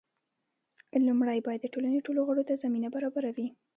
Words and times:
لومړی 1.07 1.39
باید 1.47 1.59
د 1.63 1.67
ټولنې 1.73 1.99
ټولو 2.05 2.19
غړو 2.27 2.43
ته 2.49 2.59
زمینه 2.63 2.87
برابره 2.95 3.29
وي. 3.35 3.47